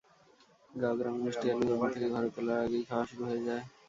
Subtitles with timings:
[0.71, 3.63] গাঁও-গ্রামে মিষ্টি আলু জমি থেকে ঘরে তোলার আগেই খাওয়া শুরু হয়ে যায়।